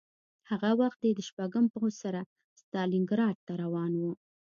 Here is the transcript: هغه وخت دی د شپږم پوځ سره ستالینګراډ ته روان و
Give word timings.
هغه 0.49 0.69
وخت 0.81 0.99
دی 1.03 1.11
د 1.15 1.19
شپږم 1.29 1.65
پوځ 1.73 1.93
سره 2.03 2.21
ستالینګراډ 2.61 3.35
ته 3.47 3.53
روان 3.63 3.91
و 4.01 4.03